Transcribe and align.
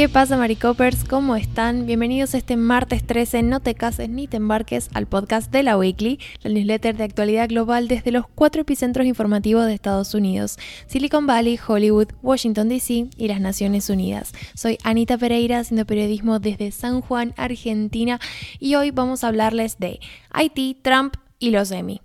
¿Qué 0.00 0.08
pasa, 0.08 0.38
Maricopers? 0.38 1.04
¿Cómo 1.04 1.36
están? 1.36 1.84
Bienvenidos 1.84 2.32
este 2.32 2.56
martes 2.56 3.06
13. 3.06 3.42
No 3.42 3.60
te 3.60 3.74
cases 3.74 4.08
ni 4.08 4.28
te 4.28 4.38
embarques 4.38 4.88
al 4.94 5.06
podcast 5.06 5.52
de 5.52 5.62
la 5.62 5.76
Weekly, 5.76 6.18
la 6.42 6.48
newsletter 6.48 6.96
de 6.96 7.04
actualidad 7.04 7.50
global 7.50 7.86
desde 7.86 8.10
los 8.10 8.26
cuatro 8.26 8.62
epicentros 8.62 9.06
informativos 9.06 9.66
de 9.66 9.74
Estados 9.74 10.14
Unidos: 10.14 10.58
Silicon 10.86 11.26
Valley, 11.26 11.60
Hollywood, 11.68 12.08
Washington 12.22 12.70
DC 12.70 13.10
y 13.14 13.28
las 13.28 13.42
Naciones 13.42 13.90
Unidas. 13.90 14.32
Soy 14.54 14.78
Anita 14.84 15.18
Pereira, 15.18 15.58
haciendo 15.58 15.84
periodismo 15.84 16.38
desde 16.38 16.72
San 16.72 17.02
Juan, 17.02 17.34
Argentina, 17.36 18.20
y 18.58 18.76
hoy 18.76 18.92
vamos 18.92 19.22
a 19.22 19.28
hablarles 19.28 19.78
de 19.80 20.00
Haití, 20.30 20.78
Trump 20.82 21.16
y 21.38 21.50
los 21.50 21.72
Emmy. 21.72 22.00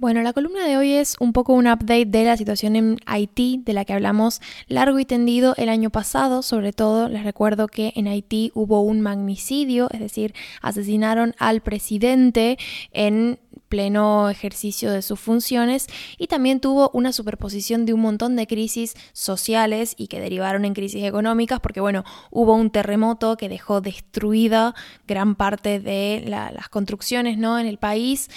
Bueno, 0.00 0.22
la 0.22 0.32
columna 0.32 0.64
de 0.64 0.76
hoy 0.76 0.92
es 0.92 1.16
un 1.18 1.32
poco 1.32 1.54
un 1.54 1.66
update 1.66 2.04
de 2.04 2.22
la 2.22 2.36
situación 2.36 2.76
en 2.76 2.98
Haití, 3.04 3.60
de 3.64 3.72
la 3.72 3.84
que 3.84 3.92
hablamos 3.92 4.40
largo 4.68 5.00
y 5.00 5.04
tendido 5.04 5.54
el 5.56 5.68
año 5.68 5.90
pasado. 5.90 6.42
Sobre 6.42 6.72
todo, 6.72 7.08
les 7.08 7.24
recuerdo 7.24 7.66
que 7.66 7.92
en 7.96 8.06
Haití 8.06 8.52
hubo 8.54 8.80
un 8.80 9.00
magnicidio, 9.00 9.88
es 9.90 9.98
decir, 9.98 10.34
asesinaron 10.62 11.34
al 11.38 11.62
presidente 11.62 12.58
en 12.92 13.40
pleno 13.68 14.30
ejercicio 14.30 14.90
de 14.90 15.02
sus 15.02 15.18
funciones 15.20 15.86
y 16.16 16.26
también 16.26 16.60
tuvo 16.60 16.90
una 16.92 17.12
superposición 17.12 17.86
de 17.86 17.92
un 17.92 18.00
montón 18.00 18.36
de 18.36 18.46
crisis 18.46 18.94
sociales 19.12 19.94
y 19.96 20.08
que 20.08 20.20
derivaron 20.20 20.64
en 20.64 20.74
crisis 20.74 21.04
económicas 21.04 21.60
porque 21.60 21.80
bueno, 21.80 22.04
hubo 22.30 22.54
un 22.54 22.70
terremoto 22.70 23.36
que 23.36 23.48
dejó 23.48 23.80
destruida 23.80 24.74
gran 25.06 25.34
parte 25.34 25.80
de 25.80 26.24
las 26.26 26.68
construcciones 26.68 27.38
¿no? 27.38 27.58
en 27.58 27.66
el 27.66 27.78
país, 27.78 28.28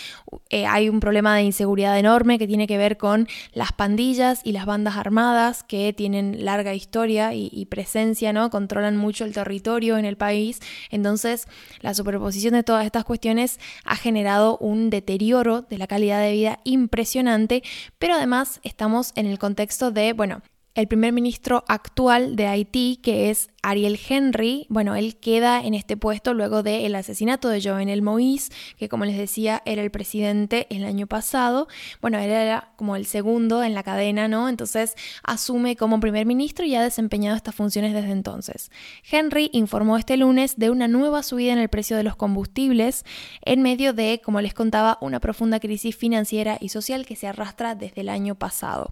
eh, 0.50 0.66
hay 0.66 0.90
un 0.90 1.00
problema 1.00 1.36
de 1.36 1.44
inseguridad 1.44 1.98
enorme 1.98 2.40
que 2.40 2.48
tiene 2.48 2.68
que 2.68 2.78
ver 2.78 2.98
con 2.98 3.28
las 3.54 3.72
pandillas 3.72 4.42
y 4.44 4.52
las 4.52 4.66
bandas 4.66 4.96
armadas 4.96 5.64
que 5.64 5.94
tienen 5.94 6.46
larga 6.46 6.74
historia 6.74 7.34
y, 7.34 7.66
presencia, 7.66 8.34
¿no? 8.34 8.50
controlan 8.50 8.98
mucho 8.98 9.24
el 9.24 9.34
territorio 9.34 9.98
en 9.98 10.06
el 10.06 10.18
país, 10.18 10.60
entonces 10.90 11.48
la 11.80 11.94
superposición 11.94 12.54
de 12.54 12.64
todas 12.64 12.86
estas 12.86 13.06
cuestiones 13.06 13.60
ha 13.86 13.96
generado 13.96 14.58
un 14.58 14.90
deterioro 14.90 15.11
de 15.18 15.78
la 15.78 15.88
calidad 15.88 16.22
de 16.22 16.32
vida 16.32 16.60
impresionante, 16.64 17.64
pero 18.00 18.16
además 18.16 18.60
estamos 18.64 19.12
en 19.16 19.26
el 19.26 19.40
contexto 19.40 19.92
de, 19.92 20.14
bueno, 20.14 20.42
el 20.74 20.88
primer 20.88 21.12
ministro 21.12 21.66
actual 21.68 22.36
de 22.38 22.48
Haití, 22.48 23.00
que 23.04 23.30
es 23.30 23.50
Ariel 23.62 24.00
Henry, 24.08 24.66
bueno, 24.70 24.96
él 24.96 25.18
queda 25.18 25.62
en 25.64 25.74
este 25.74 25.98
puesto 25.98 26.34
luego 26.34 26.64
del 26.64 26.96
asesinato 26.96 27.50
de 27.50 27.62
Jovenel 27.62 28.02
Moïse, 28.02 28.52
que 28.78 28.90
como 28.90 29.06
les 29.06 29.18
decía 29.18 29.62
era 29.66 29.84
el 29.84 29.92
presidente 29.92 30.68
el 30.70 30.86
año 30.86 31.08
pasado. 31.08 31.68
Bueno, 32.02 32.18
él 32.18 32.32
era 32.32 32.72
como 32.78 32.96
el 32.96 33.06
segundo 33.06 33.64
en 33.64 33.74
la 33.74 33.84
cadena, 33.84 34.28
¿no? 34.28 34.50
Entonces 34.50 34.96
asume 35.24 35.76
como 35.76 36.00
primer 36.00 36.26
ministro 36.26 36.66
y 36.66 36.74
ha 36.76 36.82
desempeñado 36.82 37.36
estas 37.36 37.54
funciones 37.54 37.94
desde 37.94 38.12
entonces. 38.12 38.72
Henry 39.10 39.50
informó 39.54 39.98
este 39.98 40.18
lunes 40.18 40.58
de 40.58 40.70
una 40.70 40.88
nueva 40.88 41.22
subida 41.22 41.54
en 41.54 41.60
el 41.60 41.70
precio 41.70 41.98
de 41.98 42.04
los 42.04 42.16
combustibles 42.16 43.04
en 43.42 43.62
medio 43.62 43.94
de, 43.94 44.22
como 44.24 44.42
les 44.42 44.54
contaba, 44.54 44.98
una 45.02 45.20
profunda 45.20 45.60
crisis 45.60 45.96
financiera 45.96 46.58
y 46.60 46.70
social 46.70 47.06
que 47.06 47.16
se 47.16 47.28
arrastra 47.28 47.76
desde 47.76 48.02
el 48.02 48.10
año 48.10 48.36
pasado. 48.36 48.92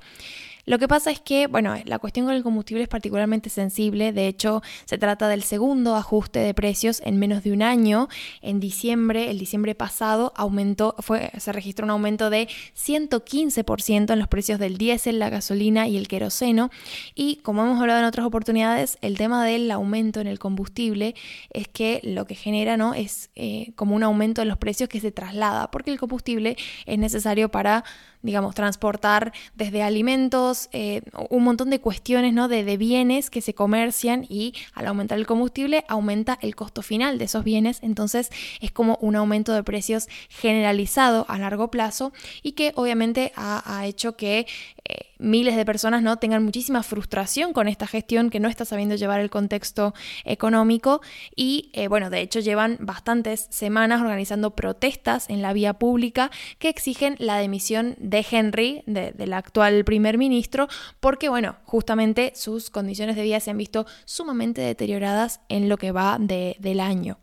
Lo 0.65 0.77
que 0.79 0.87
pasa 0.87 1.11
es 1.11 1.19
que, 1.19 1.47
bueno, 1.47 1.75
la 1.85 1.99
cuestión 1.99 2.25
con 2.25 2.35
el 2.35 2.43
combustible 2.43 2.83
es 2.83 2.89
particularmente 2.89 3.49
sensible. 3.49 4.13
De 4.13 4.27
hecho, 4.27 4.61
se 4.85 4.97
trata 4.97 5.27
del 5.27 5.43
segundo 5.43 5.95
ajuste 5.95 6.39
de 6.39 6.53
precios 6.53 7.01
en 7.05 7.17
menos 7.17 7.43
de 7.43 7.51
un 7.51 7.61
año. 7.61 8.07
En 8.41 8.59
diciembre, 8.59 9.31
el 9.31 9.39
diciembre 9.39 9.75
pasado, 9.75 10.33
aumentó, 10.35 10.95
fue, 10.99 11.31
se 11.37 11.51
registró 11.51 11.85
un 11.85 11.91
aumento 11.91 12.29
de 12.29 12.47
115% 12.75 14.13
en 14.13 14.19
los 14.19 14.27
precios 14.27 14.59
del 14.59 14.77
diésel, 14.77 15.19
la 15.19 15.29
gasolina 15.29 15.87
y 15.87 15.97
el 15.97 16.07
queroseno. 16.07 16.69
Y 17.15 17.37
como 17.37 17.63
hemos 17.63 17.79
hablado 17.79 17.99
en 17.99 18.05
otras 18.05 18.25
oportunidades, 18.25 18.97
el 19.01 19.17
tema 19.17 19.45
del 19.45 19.69
aumento 19.71 20.19
en 20.19 20.27
el 20.27 20.39
combustible 20.39 21.15
es 21.51 21.67
que 21.67 21.99
lo 22.03 22.25
que 22.25 22.35
genera 22.35 22.77
¿no? 22.77 22.93
es 22.93 23.29
eh, 23.35 23.71
como 23.75 23.95
un 23.95 24.03
aumento 24.03 24.41
en 24.41 24.47
los 24.47 24.57
precios 24.57 24.89
que 24.89 24.99
se 24.99 25.11
traslada, 25.11 25.71
porque 25.71 25.91
el 25.91 25.99
combustible 25.99 26.57
es 26.85 26.97
necesario 26.97 27.49
para 27.49 27.83
digamos, 28.21 28.55
transportar 28.55 29.31
desde 29.55 29.81
alimentos, 29.81 30.69
eh, 30.71 31.01
un 31.29 31.43
montón 31.43 31.69
de 31.69 31.79
cuestiones, 31.79 32.33
¿no? 32.33 32.47
De, 32.47 32.69
bienes 32.79 33.29
que 33.29 33.41
se 33.41 33.53
comercian 33.53 34.25
y 34.29 34.53
al 34.73 34.87
aumentar 34.87 35.17
el 35.17 35.25
combustible 35.25 35.83
aumenta 35.87 36.37
el 36.41 36.55
costo 36.55 36.81
final 36.81 37.17
de 37.17 37.25
esos 37.25 37.43
bienes, 37.43 37.79
entonces 37.81 38.29
es 38.61 38.71
como 38.71 38.97
un 39.01 39.15
aumento 39.15 39.53
de 39.53 39.63
precios 39.63 40.07
generalizado 40.29 41.25
a 41.27 41.37
largo 41.39 41.71
plazo 41.71 42.13
y 42.43 42.53
que 42.53 42.71
obviamente 42.75 43.33
ha, 43.35 43.63
ha 43.65 43.85
hecho 43.85 44.15
que 44.15 44.45
eh, 44.85 45.08
miles 45.19 45.55
de 45.55 45.65
personas 45.65 46.01
no 46.01 46.17
tengan 46.17 46.43
muchísima 46.43 46.81
frustración 46.81 47.53
con 47.53 47.67
esta 47.67 47.85
gestión 47.85 48.29
que 48.29 48.39
no 48.39 48.47
está 48.47 48.65
sabiendo 48.65 48.95
llevar 48.95 49.19
el 49.19 49.29
contexto 49.29 49.93
económico 50.23 51.01
y 51.35 51.69
eh, 51.73 51.87
bueno, 51.87 52.09
de 52.09 52.21
hecho 52.21 52.39
llevan 52.39 52.77
bastantes 52.79 53.47
semanas 53.49 54.01
organizando 54.01 54.55
protestas 54.55 55.29
en 55.29 55.41
la 55.41 55.53
vía 55.53 55.73
pública 55.73 56.31
que 56.57 56.69
exigen 56.69 57.15
la 57.19 57.37
demisión 57.37 57.95
de 57.99 58.25
Henry, 58.29 58.83
del 58.85 59.33
actual 59.33 59.83
primer 59.83 60.17
ministro, 60.17 60.67
porque 60.99 61.29
bueno, 61.29 61.57
justamente 61.65 62.31
sus 62.35 62.69
condiciones 62.69 63.15
de 63.15 63.23
vida 63.23 63.39
se 63.39 63.51
han 63.51 63.57
visto 63.57 63.85
sumamente 64.05 64.61
deterioradas 64.61 65.41
en 65.49 65.69
lo 65.69 65.77
que 65.77 65.91
va 65.91 66.17
del 66.19 66.79
año. 66.79 67.19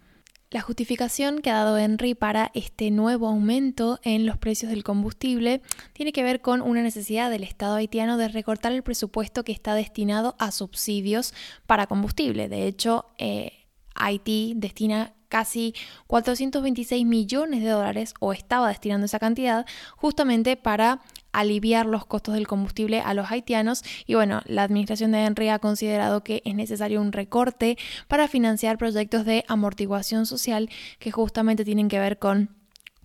La 0.51 0.61
justificación 0.61 1.41
que 1.41 1.51
ha 1.51 1.55
dado 1.55 1.77
Henry 1.77 2.15
para 2.15 2.53
este 2.55 2.93
nuevo 2.93 3.27
aumento 3.27 3.99
en 4.05 4.27
los 4.27 4.39
precios 4.39 4.71
del 4.71 4.85
combustible 4.85 5.61
tiene 5.93 6.13
que 6.13 6.23
ver 6.23 6.41
con 6.41 6.63
una 6.63 6.83
necesidad 6.83 7.31
del 7.31 7.43
Estado 7.43 7.75
haitiano 7.75 8.17
de 8.17 8.29
recortar 8.29 8.71
el 8.71 8.85
presupuesto 8.85 9.43
que 9.43 9.51
está 9.51 9.75
destinado 9.75 10.37
a 10.39 10.53
subsidios 10.53 11.35
para 11.67 11.89
combustible. 11.89 12.49
De 12.49 12.69
hecho, 12.69 13.07
eh, 13.19 13.67
Haití 13.97 14.53
destina 14.57 15.16
casi 15.29 15.75
426 16.07 17.05
millones 17.07 17.63
de 17.63 17.71
dólares 17.71 18.15
o 18.21 18.33
estaba 18.33 18.69
destinando 18.69 19.07
esa 19.07 19.19
cantidad 19.19 19.67
justamente 19.97 20.57
para 20.57 21.01
aliviar 21.33 21.85
los 21.85 22.07
costos 22.07 22.35
del 22.35 22.47
combustible 22.47 23.01
a 23.01 23.13
los 23.13 23.31
haitianos. 23.31 23.83
Y 24.07 24.15
bueno, 24.15 24.41
la 24.47 24.63
administración 24.63 25.13
de 25.13 25.25
Henry 25.25 25.51
ha 25.51 25.59
considerado 25.59 26.25
que 26.25 26.43
es 26.47 26.55
necesario 26.55 27.01
un 27.01 27.13
recorte 27.13 27.77
para 28.09 28.27
financiar 28.27 28.79
proyectos 28.79 29.27
de 29.27 29.45
amortiguación 29.47 30.25
social 30.25 30.71
que 30.99 31.11
justamente 31.11 31.65
tienen 31.65 31.89
que 31.89 31.99
ver 31.99 32.19
con 32.19 32.56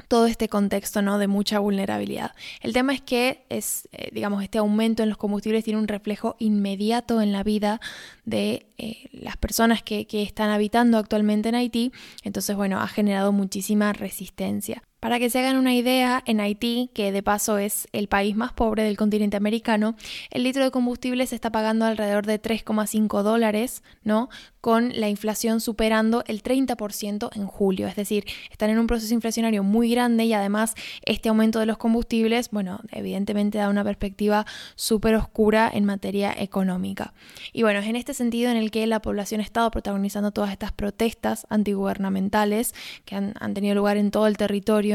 todo 0.08 0.26
este 0.26 0.50
contexto 0.50 1.02
¿no? 1.02 1.18
de 1.18 1.28
mucha 1.28 1.60
vulnerabilidad. 1.60 2.34
El 2.62 2.74
tema 2.74 2.94
es 2.94 3.02
que 3.02 3.46
es, 3.50 3.88
eh, 3.92 4.10
digamos, 4.12 4.44
este 4.44 4.58
aumento 4.58 5.04
en 5.04 5.10
los 5.10 5.18
combustibles 5.18 5.64
tiene 5.64 5.80
un 5.80 5.88
reflejo 5.88 6.36
inmediato 6.40 7.22
en 7.22 7.32
la 7.32 7.44
vida 7.44 7.80
de 8.26 8.68
eh, 8.78 9.10
las 9.12 9.38
personas 9.38 9.84
que, 9.84 10.06
que 10.08 10.24
están 10.24 10.50
habitando 10.50 10.98
actualmente 10.98 11.50
en 11.50 11.56
Haití, 11.56 11.92
entonces 12.24 12.56
bueno, 12.56 12.82
ha 12.82 12.88
generado 12.88 13.32
muchísima 13.32 13.94
resistencia. 13.94 14.84
Para 15.02 15.18
que 15.18 15.32
se 15.32 15.40
hagan 15.40 15.58
una 15.58 15.74
idea, 15.74 16.22
en 16.28 16.40
Haití, 16.40 16.92
que 16.94 17.12
de 17.12 17.24
paso 17.24 17.58
es 17.58 17.88
el 17.92 18.08
país 18.08 18.36
más 18.36 18.54
pobre 18.54 18.84
del 18.84 18.98
continente 18.98 19.36
americano, 19.36 19.96
el 20.30 20.44
litro 20.44 20.64
de 20.64 20.70
combustible 20.70 21.26
se 21.26 21.34
está 21.34 21.52
pagando 21.52 21.86
alrededor 21.86 22.28
de 22.28 22.40
3,5 22.40 23.24
dólares, 23.24 23.82
¿no? 24.04 24.30
Con 24.62 24.92
la 24.94 25.10
inflación 25.10 25.60
superando 25.60 26.24
el 26.28 26.44
30% 26.44 27.32
en 27.34 27.48
julio. 27.48 27.88
Es 27.88 27.96
decir, 27.96 28.26
están 28.52 28.70
en 28.70 28.78
un 28.78 28.86
proceso 28.86 29.12
inflacionario 29.16 29.64
muy 29.64 29.90
grande 29.90 30.26
y 30.26 30.34
además 30.34 30.76
este 31.04 31.30
aumento 31.30 31.60
de 31.60 31.66
los 31.66 31.80
combustibles, 31.80 32.52
bueno, 32.52 32.80
evidentemente 32.92 33.58
da 33.58 33.70
una 33.70 33.84
perspectiva 33.84 34.46
súper 34.76 35.16
oscura 35.16 35.68
en 35.74 35.86
materia 35.86 36.32
económica. 36.38 37.16
Y 37.54 37.64
bueno, 37.64 37.80
es 37.80 37.88
en 37.88 37.96
este 37.96 38.14
sentido 38.14 38.52
en 38.52 38.58
el 38.58 38.70
que 38.70 38.86
la 38.86 39.02
población 39.02 39.42
ha 39.42 39.44
estado 39.46 39.72
protagonizando 39.72 40.30
todas 40.30 40.52
estas 40.52 40.72
protestas 40.72 41.48
antigubernamentales 41.50 42.76
que 43.04 43.16
han, 43.16 43.34
han 43.40 43.56
tenido 43.56 43.74
lugar 43.74 43.98
en 43.98 44.12
todo 44.12 44.28
el 44.28 44.38
territorio 44.38 44.91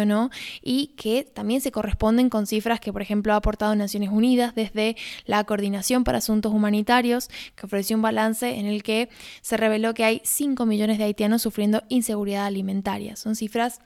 Y 0.62 0.88
que 0.97 1.24
también 1.24 1.60
se 1.60 1.72
corresponden 1.72 2.28
con 2.28 2.47
cifras 2.47 2.80
que, 2.80 2.92
por 2.92 3.03
ejemplo, 3.03 3.32
ha 3.32 3.36
aportado 3.36 3.74
Naciones 3.74 4.10
Unidas 4.10 4.54
desde 4.54 4.97
la 5.24 5.44
Coordinación 5.44 6.04
para 6.04 6.18
Asuntos 6.18 6.53
Humanitarios, 6.53 7.28
que 7.54 7.66
ofreció 7.66 7.97
un 7.97 8.03
balance 8.03 8.59
en 8.59 8.66
el 8.66 8.82
que 8.82 9.09
se 9.41 9.56
reveló 9.56 9.94
que 9.94 10.04
hay 10.04 10.21
5 10.24 10.66
millones 10.66 10.98
de 10.98 11.04
haitianos 11.04 11.42
sufriendo 11.42 11.82
inseguridad 11.88 12.47
alimentaria. 12.47 13.16
Son 13.16 13.36
cifras 13.36 13.80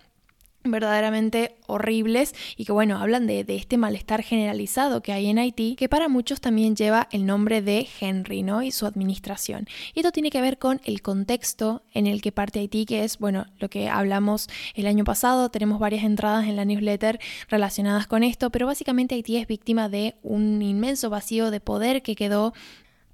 verdaderamente 0.64 1.56
horribles 1.66 2.34
y 2.56 2.64
que 2.64 2.72
bueno, 2.72 2.98
hablan 2.98 3.26
de, 3.26 3.44
este 3.48 3.78
malestar 3.78 4.22
generalizado 4.22 5.02
que 5.02 5.12
hay 5.12 5.26
en 5.26 5.38
Haití, 5.38 5.74
que 5.76 5.88
para 5.88 6.08
muchos 6.08 6.40
también 6.40 6.76
lleva 6.76 7.08
el 7.10 7.26
nombre 7.26 7.62
de 7.62 7.88
Henry, 8.00 8.42
¿no? 8.42 8.62
Y 8.62 8.70
su 8.70 8.86
administración. 8.86 9.66
Y 9.94 10.00
esto 10.00 10.12
tiene 10.12 10.30
que 10.30 10.40
ver 10.40 10.58
con 10.58 10.80
el 10.84 11.02
contexto 11.02 11.82
en 11.94 12.06
el 12.06 12.20
que 12.20 12.32
parte 12.32 12.60
Haití, 12.60 12.84
que 12.84 13.04
es, 13.04 13.18
bueno, 13.18 13.46
lo 13.58 13.68
que 13.70 13.88
hablamos 13.88 14.48
el 14.74 14.86
año 14.86 15.04
pasado, 15.04 15.50
tenemos 15.50 15.78
varias 15.78 16.04
entradas 16.04 16.46
en 16.46 16.56
la 16.56 16.64
newsletter 16.64 17.20
relacionadas 17.48 18.06
con 18.06 18.22
esto, 18.22 18.50
pero 18.50 18.66
básicamente 18.66 19.14
Haití 19.14 19.36
es 19.36 19.46
víctima 19.46 19.88
de 19.88 20.16
un 20.22 20.60
inmenso 20.62 21.10
vacío 21.10 21.50
de 21.50 21.60
poder 21.60 22.02
que 22.02 22.14
quedó 22.14 22.52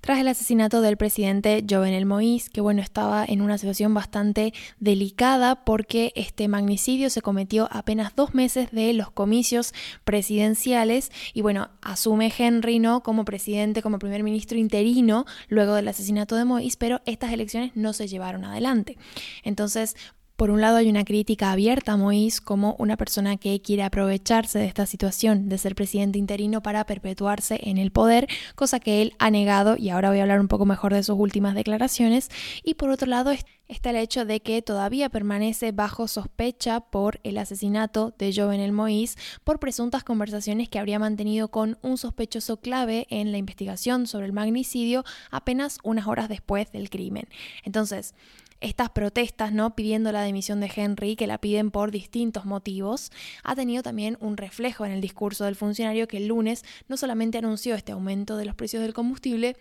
tras 0.00 0.18
el 0.18 0.28
asesinato 0.28 0.80
del 0.80 0.96
presidente 0.96 1.64
Jovenel 1.68 2.06
Moïse, 2.06 2.48
que 2.48 2.60
bueno, 2.60 2.80
estaba 2.80 3.24
en 3.26 3.42
una 3.42 3.58
situación 3.58 3.92
bastante 3.92 4.54
delicada 4.78 5.64
porque 5.64 6.12
este 6.14 6.48
magnicidio 6.48 7.10
se 7.10 7.22
cometió 7.22 7.68
apenas 7.70 8.14
dos 8.14 8.34
meses 8.34 8.70
de 8.70 8.92
los 8.92 9.10
comicios 9.10 9.74
presidenciales 10.04 11.10
y 11.34 11.42
bueno, 11.42 11.70
asume 11.82 12.32
Henry 12.36 12.78
no 12.78 13.02
como 13.02 13.24
presidente, 13.24 13.82
como 13.82 13.98
primer 13.98 14.22
ministro 14.22 14.58
interino 14.58 15.26
luego 15.48 15.74
del 15.74 15.88
asesinato 15.88 16.36
de 16.36 16.44
Moïse, 16.44 16.76
pero 16.78 17.00
estas 17.06 17.32
elecciones 17.32 17.72
no 17.74 17.92
se 17.92 18.06
llevaron 18.08 18.44
adelante. 18.44 18.96
Entonces, 19.42 19.96
por 20.36 20.50
un 20.50 20.60
lado 20.60 20.76
hay 20.76 20.88
una 20.88 21.04
crítica 21.04 21.50
abierta 21.50 21.92
a 21.92 21.96
Moïse 21.96 22.40
como 22.42 22.76
una 22.78 22.96
persona 22.96 23.38
que 23.38 23.60
quiere 23.60 23.82
aprovecharse 23.82 24.58
de 24.58 24.66
esta 24.66 24.84
situación 24.84 25.48
de 25.48 25.58
ser 25.58 25.74
presidente 25.74 26.18
interino 26.18 26.62
para 26.62 26.84
perpetuarse 26.84 27.58
en 27.62 27.78
el 27.78 27.90
poder, 27.90 28.28
cosa 28.54 28.78
que 28.78 29.00
él 29.00 29.14
ha 29.18 29.30
negado 29.30 29.76
y 29.78 29.88
ahora 29.88 30.10
voy 30.10 30.18
a 30.18 30.22
hablar 30.22 30.40
un 30.40 30.48
poco 30.48 30.66
mejor 30.66 30.92
de 30.92 31.02
sus 31.02 31.16
últimas 31.18 31.54
declaraciones. 31.54 32.30
Y 32.62 32.74
por 32.74 32.90
otro 32.90 33.08
lado 33.08 33.32
está 33.66 33.90
el 33.90 33.96
hecho 33.96 34.26
de 34.26 34.40
que 34.40 34.60
todavía 34.60 35.08
permanece 35.08 35.72
bajo 35.72 36.06
sospecha 36.06 36.80
por 36.80 37.18
el 37.24 37.38
asesinato 37.38 38.14
de 38.18 38.32
Jovenel 38.34 38.72
Moïse 38.72 39.16
por 39.42 39.58
presuntas 39.58 40.04
conversaciones 40.04 40.68
que 40.68 40.78
habría 40.78 40.98
mantenido 40.98 41.48
con 41.48 41.78
un 41.80 41.96
sospechoso 41.96 42.58
clave 42.58 43.06
en 43.08 43.32
la 43.32 43.38
investigación 43.38 44.06
sobre 44.06 44.26
el 44.26 44.32
magnicidio 44.34 45.04
apenas 45.30 45.78
unas 45.82 46.06
horas 46.06 46.28
después 46.28 46.70
del 46.72 46.90
crimen. 46.90 47.26
Entonces, 47.64 48.14
estas 48.60 48.90
protestas, 48.90 49.52
¿no? 49.52 49.74
pidiendo 49.74 50.12
la 50.12 50.24
dimisión 50.24 50.60
de 50.60 50.70
Henry, 50.74 51.16
que 51.16 51.26
la 51.26 51.38
piden 51.38 51.70
por 51.70 51.90
distintos 51.90 52.44
motivos, 52.44 53.10
ha 53.44 53.54
tenido 53.54 53.82
también 53.82 54.16
un 54.20 54.36
reflejo 54.36 54.84
en 54.86 54.92
el 54.92 55.00
discurso 55.00 55.44
del 55.44 55.56
funcionario 55.56 56.08
que 56.08 56.18
el 56.18 56.28
lunes 56.28 56.64
no 56.88 56.96
solamente 56.96 57.38
anunció 57.38 57.74
este 57.74 57.92
aumento 57.92 58.36
de 58.36 58.44
los 58.44 58.54
precios 58.54 58.82
del 58.82 58.94
combustible, 58.94 59.56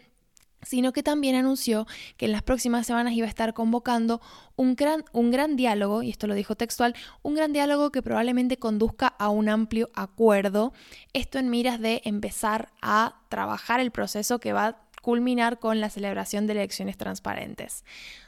sino 0.65 0.93
que 0.93 1.03
también 1.03 1.35
anunció 1.35 1.85
que 2.17 2.25
en 2.25 2.31
las 2.31 2.41
próximas 2.41 2.87
semanas 2.87 3.13
iba 3.13 3.27
a 3.27 3.29
estar 3.29 3.53
convocando 3.53 4.19
un 4.55 4.75
gran, 4.75 5.05
un 5.11 5.31
gran 5.31 5.55
diálogo, 5.55 6.01
y 6.01 6.09
esto 6.09 6.27
lo 6.27 6.33
dijo 6.33 6.55
textual, 6.55 6.95
un 7.21 7.35
gran 7.35 7.53
diálogo 7.53 7.91
que 7.91 8.01
probablemente 8.01 8.57
conduzca 8.57 9.07
a 9.07 9.29
un 9.29 9.47
amplio 9.47 9.89
acuerdo, 9.93 10.73
esto 11.13 11.37
en 11.37 11.49
miras 11.49 11.79
de 11.79 12.01
empezar 12.05 12.69
a 12.81 13.21
trabajar 13.29 13.79
el 13.79 13.91
proceso 13.91 14.39
que 14.39 14.53
va 14.53 14.84
culminar 15.05 15.59
con 15.59 15.79
la 15.79 15.91
celebración 15.91 16.47
de 16.47 16.53
elecciones 16.53 16.97
transparentes. 16.97 17.83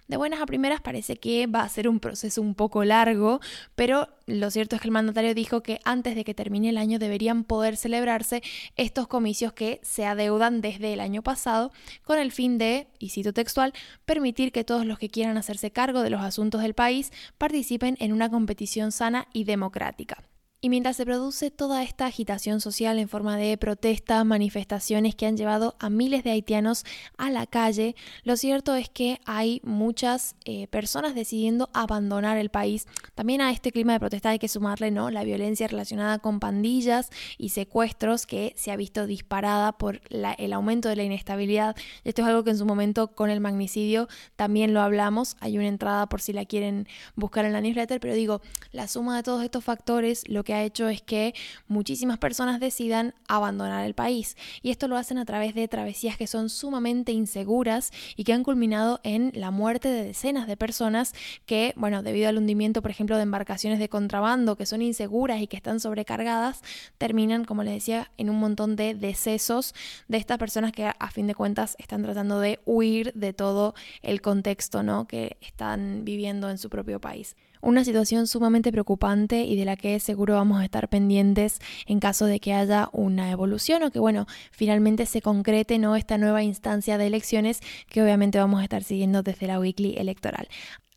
De 0.07 0.15
buenas 0.15 0.39
a 0.41 0.45
primeras 0.45 0.79
parece 0.79 1.17
que 1.17 1.47
va 1.47 1.63
a 1.63 1.69
ser 1.69 1.89
un 1.89 1.99
proceso 1.99 2.39
un 2.39 2.53
poco 2.53 2.83
largo, 2.83 3.41
pero 3.73 4.09
lo 4.27 4.51
cierto 4.51 4.75
es 4.75 4.81
que 4.83 4.87
el 4.87 4.91
mandatario 4.91 5.33
dijo 5.33 5.63
que 5.63 5.79
antes 5.85 6.13
de 6.13 6.23
que 6.23 6.35
termine 6.35 6.69
el 6.69 6.77
año 6.77 6.99
deberían 6.99 7.43
poder 7.45 7.77
celebrarse 7.77 8.43
estos 8.75 9.07
comicios 9.07 9.53
que 9.53 9.79
se 9.81 10.05
adeudan 10.05 10.61
desde 10.61 10.93
el 10.93 10.99
año 10.99 11.23
pasado 11.23 11.71
con 12.03 12.19
el 12.19 12.31
fin 12.31 12.59
de, 12.59 12.85
y 12.99 13.09
cito 13.09 13.33
textual, 13.33 13.73
permitir 14.05 14.51
que 14.51 14.63
todos 14.63 14.85
los 14.85 14.99
que 14.99 15.09
quieran 15.09 15.35
hacerse 15.35 15.71
cargo 15.71 16.03
de 16.03 16.11
los 16.11 16.21
asuntos 16.21 16.61
del 16.61 16.75
país 16.75 17.11
participen 17.39 17.97
en 17.99 18.13
una 18.13 18.29
competición 18.29 18.91
sana 18.91 19.27
y 19.33 19.45
democrática. 19.45 20.26
Y 20.59 20.69
mientras 20.69 20.97
se 20.97 21.05
produce 21.05 21.51
toda 21.51 21.83
esta 21.83 22.07
agitación 22.07 22.61
social 22.61 22.97
en 22.97 23.07
forma 23.07 23.37
de 23.37 23.55
protestas, 23.59 24.25
manifestaciones 24.25 25.13
que 25.13 25.27
han 25.27 25.37
llevado 25.37 25.75
a 25.79 25.91
miles 25.91 26.23
de 26.23 26.31
haitianos 26.31 26.83
a 27.15 27.29
la 27.29 27.45
calle, 27.45 27.95
lo 28.23 28.37
cierto 28.37 28.73
es 28.73 28.89
que 28.89 29.19
hay 29.25 29.61
muchas 29.63 30.35
eh, 30.45 30.65
personas 30.69 31.13
decidiendo 31.13 31.69
abandonar 31.73 32.37
el 32.37 32.49
país. 32.49 32.87
También 33.13 33.41
a 33.41 33.51
este 33.51 33.71
clima 33.71 33.93
de 33.93 33.99
protesta 33.99 34.31
hay 34.31 34.39
que 34.39 34.47
sumarle 34.47 34.89
¿no? 34.89 35.11
la 35.11 35.23
violencia 35.23 35.67
relacionada 35.67 36.17
con 36.17 36.39
pandillas 36.39 37.11
y 37.37 37.49
secuestros 37.49 38.25
que 38.25 38.55
se 38.57 38.71
ha 38.71 38.77
visto 38.77 39.05
disparada 39.05 39.73
por 39.73 40.01
el 40.09 40.53
aumento 40.53 40.89
de 40.89 40.95
la 40.95 41.03
inestabilidad. 41.03 41.75
Esto 42.03 42.23
es 42.23 42.27
algo 42.29 42.43
que 42.43 42.49
en 42.49 42.57
su 42.57 42.65
momento 42.65 43.09
con 43.09 43.29
el 43.29 43.41
magnicidio 43.41 44.07
también 44.35 44.73
lo 44.73 44.81
hablamos. 44.81 45.37
Hay 45.39 45.59
una 45.59 45.67
entrada 45.67 46.07
por 46.07 46.19
si 46.19 46.33
la 46.33 46.45
quieren 46.45 46.87
buscar 47.15 47.45
en 47.45 47.53
la 47.53 47.61
newsletter, 47.61 47.99
pero 47.99 48.15
digo, 48.15 48.41
la 48.71 48.87
suma 48.87 49.17
de 49.17 49.21
todos 49.21 49.43
estos 49.43 49.63
factores 49.63 50.27
lo 50.27 50.46
que 50.47 50.53
ha 50.53 50.63
hecho 50.63 50.87
es 50.87 51.01
que 51.01 51.35
muchísimas 51.67 52.19
personas 52.19 52.61
decidan 52.61 53.13
abandonar 53.27 53.85
el 53.85 53.93
país. 53.93 54.37
Y 54.61 54.71
esto 54.71 54.87
lo 54.87 54.95
hacen 54.95 55.17
a 55.17 55.25
través 55.25 55.53
de 55.53 55.67
travesías 55.67 56.15
que 56.15 56.25
son 56.25 56.49
sumamente 56.49 57.11
inseguras 57.11 57.91
y 58.15 58.23
que 58.23 58.31
han 58.31 58.45
culminado 58.45 59.01
en 59.03 59.33
la 59.35 59.51
muerte 59.51 59.89
de 59.89 60.05
decenas 60.05 60.47
de 60.47 60.55
personas 60.55 61.13
que, 61.45 61.73
bueno, 61.75 62.01
debido 62.01 62.29
al 62.29 62.37
hundimiento, 62.37 62.81
por 62.81 62.91
ejemplo, 62.91 63.17
de 63.17 63.23
embarcaciones 63.23 63.77
de 63.77 63.89
contrabando 63.89 64.55
que 64.55 64.65
son 64.65 64.81
inseguras 64.81 65.41
y 65.41 65.47
que 65.47 65.57
están 65.57 65.81
sobrecargadas, 65.81 66.61
terminan, 66.97 67.43
como 67.43 67.63
les 67.63 67.73
decía, 67.73 68.09
en 68.17 68.29
un 68.29 68.39
montón 68.39 68.77
de 68.77 68.95
decesos 68.95 69.75
de 70.07 70.15
estas 70.15 70.37
personas 70.37 70.71
que 70.71 70.85
a 70.85 71.11
fin 71.11 71.27
de 71.27 71.35
cuentas 71.35 71.75
están 71.77 72.03
tratando 72.03 72.39
de 72.39 72.61
huir 72.63 73.11
de 73.15 73.33
todo 73.33 73.75
el 74.01 74.21
contexto 74.21 74.81
¿no? 74.81 75.09
que 75.09 75.35
están 75.41 76.05
viviendo 76.05 76.49
en 76.49 76.57
su 76.57 76.69
propio 76.69 77.01
país. 77.01 77.35
Una 77.61 77.83
situación 77.83 78.27
sumamente 78.27 78.71
preocupante 78.71 79.41
y 79.41 79.55
de 79.55 79.65
la 79.65 79.75
que 79.75 79.99
seguro 79.99 80.35
vamos 80.35 80.61
a 80.61 80.65
estar 80.65 80.89
pendientes 80.89 81.59
en 81.85 81.99
caso 81.99 82.25
de 82.25 82.39
que 82.39 82.53
haya 82.53 82.89
una 82.91 83.31
evolución 83.31 83.83
o 83.83 83.91
que, 83.91 83.99
bueno, 83.99 84.27
finalmente 84.51 85.05
se 85.05 85.21
concrete 85.21 85.79
¿no? 85.79 85.95
esta 85.95 86.17
nueva 86.17 86.43
instancia 86.43 86.97
de 86.97 87.07
elecciones 87.07 87.61
que 87.89 88.01
obviamente 88.01 88.39
vamos 88.39 88.61
a 88.61 88.63
estar 88.63 88.83
siguiendo 88.83 89.23
desde 89.23 89.47
la 89.47 89.59
weekly 89.59 89.95
electoral. 89.97 90.47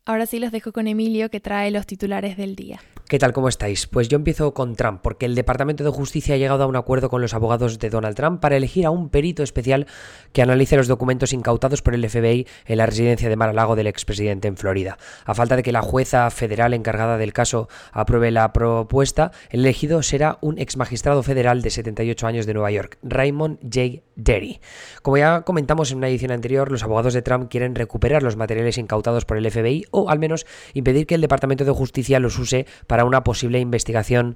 Ahora 0.05 0.25
sí 0.25 0.39
los 0.39 0.51
dejo 0.51 0.71
con 0.71 0.87
Emilio 0.87 1.29
que 1.29 1.39
trae 1.39 1.71
los 1.71 1.85
titulares 1.85 2.35
del 2.35 2.55
día. 2.55 2.81
¿Qué 3.11 3.19
tal? 3.19 3.33
¿Cómo 3.33 3.49
estáis? 3.49 3.87
Pues 3.87 4.07
yo 4.07 4.15
empiezo 4.15 4.53
con 4.53 4.77
Trump, 4.77 5.01
porque 5.03 5.25
el 5.25 5.35
Departamento 5.35 5.83
de 5.83 5.89
Justicia 5.89 6.35
ha 6.35 6.37
llegado 6.37 6.63
a 6.63 6.67
un 6.67 6.77
acuerdo 6.77 7.09
con 7.09 7.21
los 7.21 7.33
abogados 7.33 7.77
de 7.77 7.89
Donald 7.89 8.15
Trump 8.15 8.39
para 8.39 8.55
elegir 8.55 8.85
a 8.85 8.89
un 8.89 9.09
perito 9.09 9.43
especial 9.43 9.85
que 10.31 10.41
analice 10.41 10.77
los 10.77 10.87
documentos 10.87 11.33
incautados 11.33 11.81
por 11.81 11.93
el 11.93 12.09
FBI 12.09 12.47
en 12.67 12.77
la 12.77 12.85
residencia 12.85 13.27
de 13.27 13.35
Mar-a-Lago 13.35 13.75
del 13.75 13.87
expresidente 13.87 14.47
en 14.47 14.55
Florida. 14.55 14.97
A 15.25 15.33
falta 15.33 15.57
de 15.57 15.63
que 15.63 15.73
la 15.73 15.81
jueza 15.81 16.29
federal 16.29 16.73
encargada 16.73 17.17
del 17.17 17.33
caso 17.33 17.67
apruebe 17.91 18.31
la 18.31 18.53
propuesta, 18.53 19.33
el 19.49 19.59
elegido 19.59 20.03
será 20.03 20.37
un 20.39 20.57
ex 20.57 20.77
magistrado 20.77 21.21
federal 21.21 21.61
de 21.63 21.69
78 21.69 22.27
años 22.27 22.45
de 22.45 22.53
Nueva 22.53 22.71
York, 22.71 22.97
Raymond 23.03 23.59
J. 23.61 24.03
Derry. 24.15 24.61
Como 25.01 25.17
ya 25.17 25.41
comentamos 25.41 25.91
en 25.91 25.97
una 25.97 26.07
edición 26.07 26.31
anterior, 26.31 26.71
los 26.71 26.83
abogados 26.83 27.13
de 27.13 27.21
Trump 27.21 27.49
quieren 27.49 27.75
recuperar 27.75 28.23
los 28.23 28.37
materiales 28.37 28.77
incautados 28.77 29.25
por 29.25 29.35
el 29.35 29.51
FBI 29.51 29.85
o 29.91 30.09
al 30.09 30.19
menos 30.19 30.45
impedir 30.73 31.07
que 31.07 31.15
el 31.15 31.21
Departamento 31.21 31.65
de 31.65 31.71
Justicia 31.71 32.17
los 32.21 32.39
use 32.39 32.65
para 32.87 33.00
una 33.05 33.23
posible 33.23 33.59
investigación 33.59 34.35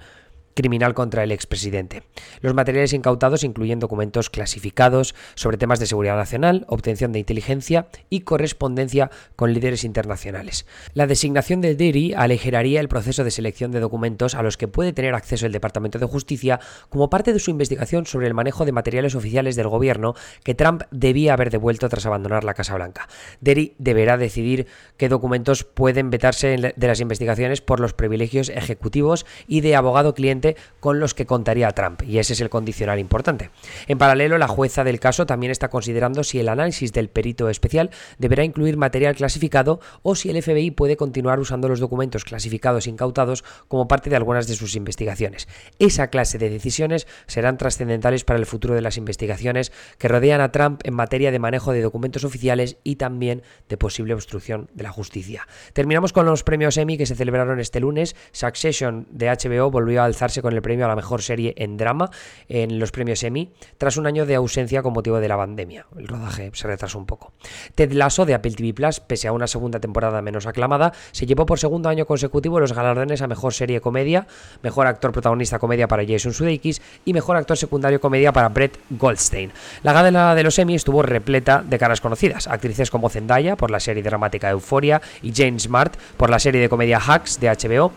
criminal 0.56 0.94
contra 0.94 1.24
el 1.24 1.32
expresidente. 1.32 2.04
Los 2.42 2.56
materiales 2.56 2.94
incautados 2.94 3.44
incluyen 3.44 3.80
documentos 3.80 4.30
clasificados 4.30 5.14
sobre 5.36 5.58
temas 5.58 5.80
de 5.80 5.86
seguridad 5.86 6.16
nacional, 6.16 6.66
obtención 6.70 7.12
de 7.12 7.20
inteligencia 7.20 7.88
y 8.10 8.22
correspondencia 8.22 9.12
con 9.36 9.54
líderes 9.54 9.84
internacionales. 9.84 10.66
La 10.94 11.08
designación 11.08 11.62
de 11.62 11.76
Derry 11.76 12.14
aligeraría 12.14 12.80
el 12.80 12.88
proceso 12.88 13.24
de 13.24 13.32
selección 13.32 13.72
de 13.72 13.82
documentos 13.82 14.34
a 14.34 14.42
los 14.42 14.56
que 14.56 14.70
puede 14.70 14.94
tener 14.94 15.14
acceso 15.14 15.46
el 15.46 15.52
Departamento 15.52 16.00
de 16.00 16.06
Justicia 16.06 16.60
como 16.90 17.10
parte 17.10 17.34
de 17.34 17.40
su 17.40 17.52
investigación 17.52 18.06
sobre 18.06 18.28
el 18.28 18.34
manejo 18.34 18.64
de 18.66 18.72
materiales 18.72 19.14
oficiales 19.16 19.58
del 19.58 19.68
gobierno 19.68 20.16
que 20.44 20.56
Trump 20.56 20.84
debía 20.90 21.34
haber 21.34 21.50
devuelto 21.50 21.90
tras 21.90 22.06
abandonar 22.06 22.46
la 22.46 22.54
Casa 22.54 22.76
Blanca. 22.76 23.10
Derry 23.42 23.76
deberá 23.78 24.18
decidir 24.18 24.68
qué 24.96 25.10
documentos 25.10 25.66
pueden 25.66 26.10
vetarse 26.10 26.74
de 26.76 26.88
las 26.88 27.02
investigaciones 27.02 27.60
por 27.60 27.82
los 27.82 27.94
privilegios 27.94 28.48
ejecutivos 28.48 29.26
y 29.48 29.60
de 29.60 29.76
abogado 29.76 30.14
cliente 30.14 30.45
con 30.80 31.00
los 31.00 31.14
que 31.14 31.26
contaría 31.26 31.72
Trump, 31.72 32.04
y 32.04 32.20
ese 32.20 32.34
es 32.34 32.42
el 32.42 32.50
condicional 32.50 33.00
importante. 33.00 33.50
En 33.88 33.98
paralelo, 33.98 34.38
la 34.38 34.48
jueza 34.48 34.84
del 34.84 35.00
caso 35.00 35.26
también 35.26 35.52
está 35.52 35.70
considerando 35.70 36.24
si 36.24 36.40
el 36.40 36.50
análisis 36.50 36.94
del 36.94 37.10
perito 37.10 37.50
especial 37.50 37.90
deberá 38.18 38.44
incluir 38.44 38.78
material 38.78 39.16
clasificado 39.16 39.80
o 40.04 40.16
si 40.16 40.30
el 40.30 40.42
FBI 40.42 40.72
puede 40.72 40.98
continuar 40.98 41.40
usando 41.40 41.68
los 41.68 41.80
documentos 41.80 42.24
clasificados 42.24 42.88
incautados 42.88 43.44
como 43.68 43.88
parte 43.88 44.10
de 44.10 44.16
algunas 44.16 44.48
de 44.48 44.56
sus 44.56 44.76
investigaciones. 44.76 45.48
Esa 45.80 46.08
clase 46.08 46.38
de 46.38 46.50
decisiones 46.50 47.08
serán 47.28 47.58
trascendentales 47.58 48.24
para 48.24 48.40
el 48.40 48.46
futuro 48.46 48.76
de 48.76 48.82
las 48.82 48.98
investigaciones 48.98 49.72
que 49.98 50.08
rodean 50.08 50.42
a 50.42 50.52
Trump 50.52 50.82
en 50.84 50.94
materia 50.94 51.32
de 51.32 51.40
manejo 51.40 51.72
de 51.72 51.82
documentos 51.82 52.24
oficiales 52.24 52.78
y 52.84 52.98
también 52.98 53.44
de 53.70 53.78
posible 53.78 54.14
obstrucción 54.14 54.70
de 54.74 54.84
la 54.84 54.92
justicia. 54.92 55.48
Terminamos 55.74 56.14
con 56.14 56.26
los 56.26 56.44
premios 56.44 56.78
Emmy 56.78 56.98
que 56.98 57.06
se 57.06 57.16
celebraron 57.16 57.60
este 57.60 57.80
lunes. 57.80 58.16
Succession 58.32 59.08
de 59.10 59.28
HBO 59.28 59.72
volvió 59.72 60.02
a 60.02 60.06
alzarse 60.06 60.35
con 60.42 60.54
el 60.54 60.62
premio 60.62 60.86
a 60.86 60.88
la 60.88 60.96
mejor 60.96 61.22
serie 61.22 61.54
en 61.58 61.78
drama 61.78 62.10
en 62.50 62.80
los 62.80 62.92
premios 62.92 63.24
Emmy, 63.24 63.52
tras 63.78 63.98
un 63.98 64.08
año 64.08 64.26
de 64.26 64.36
ausencia 64.36 64.82
con 64.82 64.94
motivo 64.94 65.20
de 65.20 65.28
la 65.28 65.38
pandemia. 65.38 65.86
El 65.98 66.08
rodaje 66.08 66.52
se 66.54 66.68
retrasó 66.68 66.98
un 66.98 67.06
poco. 67.06 67.34
Ted 67.76 67.92
Lasso 67.92 68.26
de 68.26 68.34
Apple 68.34 68.52
TV 68.52 68.74
Plus, 68.74 69.00
pese 69.00 69.28
a 69.28 69.32
una 69.32 69.48
segunda 69.48 69.80
temporada 69.80 70.22
menos 70.22 70.46
aclamada, 70.46 70.94
se 71.12 71.26
llevó 71.26 71.46
por 71.46 71.60
segundo 71.60 71.90
año 71.90 72.06
consecutivo 72.06 72.60
los 72.60 72.74
galardones 72.74 73.22
a 73.22 73.28
mejor 73.28 73.54
serie 73.54 73.82
comedia, 73.82 74.28
mejor 74.62 74.88
actor 74.88 75.12
protagonista 75.12 75.60
comedia 75.60 75.88
para 75.88 76.06
Jason 76.06 76.34
Sudeikis 76.34 76.82
y 77.06 77.14
mejor 77.14 77.38
actor 77.38 77.58
secundario 77.58 78.00
comedia 78.00 78.32
para 78.32 78.50
Brett 78.50 78.78
Goldstein. 78.90 79.52
La 79.84 79.94
gala 79.94 80.36
de 80.36 80.44
los 80.44 80.58
Emmy 80.60 80.76
estuvo 80.76 81.02
repleta 81.02 81.64
de 81.64 81.80
caras 81.80 82.02
conocidas, 82.02 82.48
actrices 82.48 82.92
como 82.92 83.10
Zendaya 83.10 83.56
por 83.56 83.72
la 83.72 83.80
serie 83.80 84.04
dramática 84.04 84.50
Euphoria 84.50 85.02
y 85.22 85.34
Jane 85.34 85.60
Smart 85.60 85.96
por 86.18 86.30
la 86.30 86.40
serie 86.40 86.62
de 86.62 86.70
comedia 86.70 87.00
Hacks 87.00 87.40
de 87.40 87.50
HBO 87.50 87.92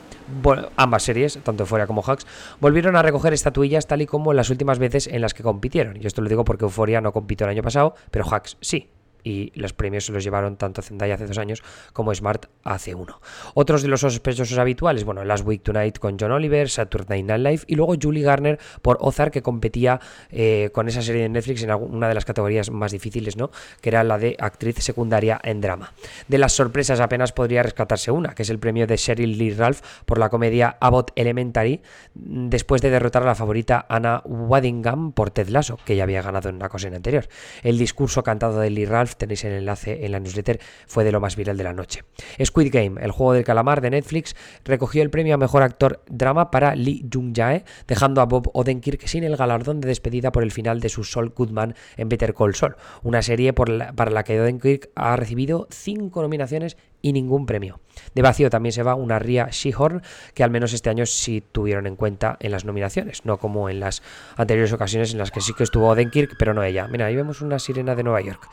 ambas 0.77 1.03
series, 1.03 1.39
tanto 1.43 1.63
Euphoria 1.63 1.87
como 1.87 2.03
Hacks, 2.03 2.27
volvieron 2.61 2.97
a 2.97 3.03
recoger 3.03 3.33
estatuillas 3.33 3.87
tal 3.87 4.03
y 4.03 4.07
como 4.07 4.33
las 4.33 4.51
últimas 4.51 4.79
veces 4.79 5.07
en 5.07 5.21
las 5.21 5.35
que 5.35 5.43
compitieron. 5.43 5.97
Y 6.01 6.07
esto 6.07 6.23
lo 6.23 6.29
digo 6.29 6.45
porque 6.45 6.65
Euphoria 6.65 7.01
no 7.01 7.13
compitió 7.13 7.47
el 7.47 7.53
año 7.53 7.63
pasado, 7.63 7.95
pero 8.11 8.25
Hacks 8.31 8.57
sí 8.61 8.91
y 9.29 9.53
los 9.55 9.75
premios 9.75 10.07
se 10.07 10.13
los 10.13 10.25
llevaron 10.25 10.57
tanto 10.57 10.81
Zendaya 10.81 11.15
hace 11.15 11.27
dos 11.27 11.39
años 11.39 11.63
como 11.93 12.15
Smart 12.15 12.47
hace 12.65 12.95
uno. 12.95 13.21
Otros 13.55 13.83
de 13.83 13.89
los 13.89 14.01
sospechosos 14.01 14.57
habituales, 14.57 15.05
bueno, 15.05 15.23
Last 15.25 15.47
Week 15.47 15.63
Tonight 15.63 15.99
con 15.99 16.17
John 16.19 16.33
Oliver, 16.33 16.71
Saturday 16.71 17.23
Night 17.23 17.43
Live 17.43 17.63
y 17.67 17.75
luego 17.75 17.95
Julie 18.01 18.23
Garner 18.23 18.59
por 18.81 18.97
Ozark 19.01 19.33
que 19.33 19.43
competía 19.43 20.01
eh, 20.31 20.71
con 20.73 20.89
esa 20.89 21.03
serie 21.03 21.23
de 21.23 21.29
Netflix 21.29 21.63
en 21.63 21.73
una 21.73 22.09
de 22.09 22.15
las 22.15 22.25
categorías 22.25 22.71
más 22.71 22.93
difíciles, 22.93 23.37
¿no? 23.37 23.51
Que 23.83 23.91
era 23.91 24.03
la 24.03 24.17
de 24.17 24.37
actriz 24.39 24.77
secundaria 24.79 25.39
en 25.43 25.61
drama. 25.61 25.93
De 26.27 26.39
las 26.39 26.55
sorpresas 26.55 27.01
apenas 27.01 27.33
podría 27.33 27.63
rescatarse 27.63 28.11
una, 28.11 28.35
que 28.35 28.43
es 28.43 28.51
el 28.51 28.59
premio 28.59 28.87
de 28.87 28.97
Sheryl 28.97 29.37
Lee 29.37 29.53
Ralph 29.53 29.81
por 30.07 30.19
la 30.19 30.31
comedia 30.31 30.77
Abbott 30.81 31.13
Elementary, 31.17 31.83
después 32.15 32.81
de 32.81 32.91
derrotar 32.91 33.23
a 33.25 33.27
la 33.27 33.35
favorita 33.35 33.85
Anna 33.89 34.23
Waddingham 34.25 35.13
por 35.13 35.31
Ted 35.31 35.49
Lasso, 35.49 35.79
que 35.85 35.97
ya 35.97 36.05
había 36.05 36.23
ganado 36.23 36.49
en 36.49 36.57
una 36.57 36.69
cocina 36.69 36.97
anterior. 36.97 37.29
El 37.63 37.79
discurso 37.79 38.23
cantado 38.23 38.61
de 38.61 38.71
Lee 38.71 38.87
Ralph 38.87 39.18
tenéis 39.19 39.45
el 39.45 39.53
enlace 39.53 40.05
en 40.05 40.13
la 40.13 40.21
newsletter, 40.21 40.61
fue 40.87 41.05
de 41.05 41.13
lo 41.13 41.21
más 41.21 41.37
viral 41.37 41.57
de 41.57 41.65
la 41.65 41.73
noche. 41.73 42.05
Squid 42.43 42.73
Game, 42.73 43.01
el 43.03 43.11
juego 43.11 43.33
del 43.35 43.45
calamar 43.45 43.81
de 43.81 43.91
Netflix, 43.91 44.35
recogió 44.65 45.03
el 45.03 45.11
premio 45.11 45.35
a 45.35 45.39
mejor 45.39 45.63
actor 45.63 46.03
drama 46.09 46.51
para 46.51 46.75
Lee 46.75 47.05
Jung-jae, 47.11 47.65
dejando 47.87 48.21
a 48.21 48.27
Bob 48.27 48.51
Odenkirk 48.55 49.07
sin 49.07 49.25
el 49.25 49.37
galardón 49.37 49.81
de 49.81 49.89
despedida 49.89 50.33
por 50.33 50.43
el 50.43 50.53
final 50.53 50.81
de 50.81 50.89
su 50.89 51.05
Sol 51.05 51.33
Goodman 51.37 51.75
en 51.97 52.09
Better 52.09 52.35
Call 52.35 52.55
Saul, 52.55 52.77
una 53.03 53.23
serie 53.23 53.53
para 53.53 54.11
la 54.11 54.25
que 54.25 54.41
Odenkirk 54.41 54.91
ha 54.95 55.17
recibido 55.17 55.67
cinco 55.71 56.23
nominaciones 56.23 56.77
y 57.03 57.13
ningún 57.13 57.47
premio. 57.47 57.81
De 58.15 58.23
vacío 58.23 58.51
también 58.51 58.73
se 58.73 58.83
va 58.83 58.95
una 58.95 59.19
Ria 59.19 59.49
Shihorn, 59.51 60.03
que 60.35 60.45
al 60.45 60.51
menos 60.51 60.73
este 60.73 60.91
año 60.91 61.07
sí 61.07 61.43
tuvieron 61.53 61.87
en 61.87 61.97
cuenta 61.97 62.37
en 62.41 62.51
las 62.51 62.65
nominaciones, 62.65 63.25
no 63.25 63.39
como 63.39 63.69
en 63.71 63.81
las 63.81 64.03
anteriores 64.37 64.73
ocasiones 64.73 65.13
en 65.13 65.19
las 65.19 65.31
que 65.31 65.41
sí 65.41 65.53
que 65.55 65.65
estuvo 65.65 65.89
Odenkirk, 65.89 66.37
pero 66.39 66.55
no 66.55 66.63
ella. 66.63 66.89
Mira, 66.89 67.07
ahí 67.07 67.17
vemos 67.17 67.41
una 67.41 67.59
sirena 67.59 67.95
de 67.95 68.03
Nueva 68.03 68.21
York. 68.21 68.49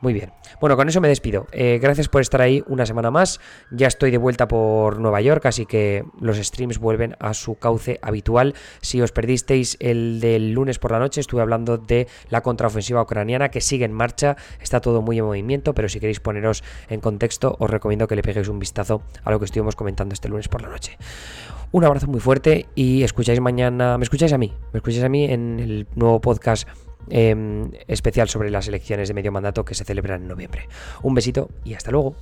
Muy 0.00 0.12
bien. 0.12 0.32
Bueno, 0.60 0.76
con 0.76 0.88
eso 0.88 1.00
me 1.00 1.08
despido. 1.08 1.46
Eh, 1.50 1.80
gracias 1.82 2.08
por 2.08 2.20
estar 2.20 2.40
ahí 2.40 2.62
una 2.68 2.86
semana 2.86 3.10
más. 3.10 3.40
Ya 3.72 3.88
estoy 3.88 4.12
de 4.12 4.18
vuelta 4.18 4.46
por 4.46 5.00
Nueva 5.00 5.20
York, 5.20 5.44
así 5.46 5.66
que 5.66 6.04
los 6.20 6.36
streams 6.36 6.78
vuelven 6.78 7.16
a 7.18 7.34
su 7.34 7.56
cauce 7.56 7.98
habitual. 8.00 8.54
Si 8.80 9.00
os 9.02 9.10
perdisteis 9.10 9.76
el 9.80 10.20
del 10.20 10.52
lunes 10.52 10.78
por 10.78 10.92
la 10.92 11.00
noche, 11.00 11.20
estuve 11.20 11.42
hablando 11.42 11.78
de 11.78 12.06
la 12.30 12.42
contraofensiva 12.42 13.02
ucraniana 13.02 13.50
que 13.50 13.60
sigue 13.60 13.84
en 13.84 13.92
marcha. 13.92 14.36
Está 14.60 14.80
todo 14.80 15.02
muy 15.02 15.18
en 15.18 15.24
movimiento, 15.24 15.74
pero 15.74 15.88
si 15.88 15.98
queréis 15.98 16.20
poneros 16.20 16.62
en 16.88 17.00
contexto, 17.00 17.56
os 17.58 17.68
recomiendo 17.68 18.06
que 18.06 18.14
le 18.14 18.22
peguéis 18.22 18.48
un 18.48 18.60
vistazo 18.60 19.02
a 19.24 19.32
lo 19.32 19.40
que 19.40 19.46
estuvimos 19.46 19.74
comentando 19.74 20.12
este 20.12 20.28
lunes 20.28 20.48
por 20.48 20.62
la 20.62 20.68
noche. 20.68 20.96
Un 21.72 21.84
abrazo 21.84 22.06
muy 22.06 22.20
fuerte 22.20 22.66
y 22.74 23.02
escucháis 23.02 23.40
mañana, 23.40 23.98
me 23.98 24.04
escucháis 24.04 24.32
a 24.32 24.38
mí, 24.38 24.54
me 24.72 24.78
escucháis 24.78 25.04
a 25.04 25.08
mí 25.08 25.24
en 25.24 25.60
el 25.60 25.86
nuevo 25.96 26.20
podcast 26.20 26.66
Em, 27.10 27.70
especial 27.86 28.28
sobre 28.28 28.50
las 28.50 28.68
elecciones 28.68 29.08
de 29.08 29.14
medio 29.14 29.32
mandato 29.32 29.64
que 29.64 29.74
se 29.74 29.84
celebran 29.84 30.22
en 30.22 30.28
noviembre. 30.28 30.68
Un 31.02 31.14
besito 31.14 31.48
y 31.64 31.74
hasta 31.74 31.90
luego. 31.90 32.16